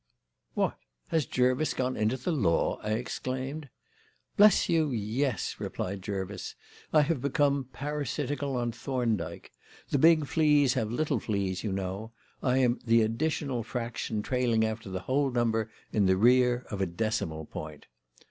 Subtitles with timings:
[0.55, 0.79] "What!
[1.09, 3.69] Has Jervis gone into the law?" I exclaimed.
[4.35, 6.55] "Bless you, yes!" replied Jervis.
[6.91, 9.51] "I have become parasitical on Thorndyke!
[9.91, 12.13] 'The big fleas have little fleas,' you know.
[12.41, 16.87] I am the additional fraction trailing after the whole number in the rear of a
[16.87, 17.85] decimal point."